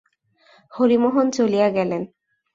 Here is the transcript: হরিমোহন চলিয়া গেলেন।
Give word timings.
হরিমোহন 0.71 1.27
চলিয়া 1.31 1.67
গেলেন। 1.69 2.01